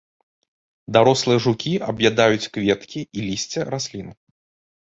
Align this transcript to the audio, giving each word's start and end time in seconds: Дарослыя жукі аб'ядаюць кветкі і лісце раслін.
Дарослыя 0.97 1.39
жукі 1.45 1.73
аб'ядаюць 1.93 2.51
кветкі 2.57 3.01
і 3.17 3.29
лісце 3.29 3.61
раслін. 3.77 4.13